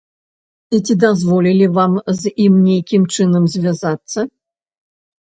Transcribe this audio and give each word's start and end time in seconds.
І 0.77 0.77
ці 0.85 0.93
дазволілі 1.03 1.67
вам 1.77 1.93
з 2.21 2.31
ім 2.45 2.53
нейкім 2.69 3.05
чынам 3.17 3.43
звязацца? 3.57 4.19